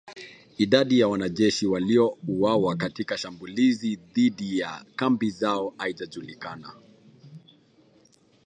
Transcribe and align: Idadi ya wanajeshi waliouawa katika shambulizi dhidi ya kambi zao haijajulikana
Idadi 0.57 0.99
ya 0.99 1.07
wanajeshi 1.07 1.67
waliouawa 1.67 2.75
katika 2.75 3.17
shambulizi 3.17 3.95
dhidi 3.95 4.59
ya 4.59 4.85
kambi 4.95 5.29
zao 5.31 5.73
haijajulikana 5.77 6.75